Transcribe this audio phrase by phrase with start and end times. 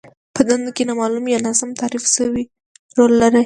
[0.35, 2.43] په دنده کې نامالوم يا ناسم تعريف شوی
[2.97, 3.37] رول لرل.